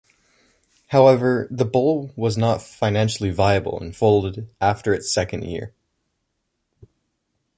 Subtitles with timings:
[0.87, 5.75] However, the bowl was not financially viable, and folded after its second year.